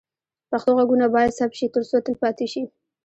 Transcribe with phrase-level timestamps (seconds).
[0.49, 2.63] پښتو غږونه باید ثبت شي ترڅو تل پاتې شي.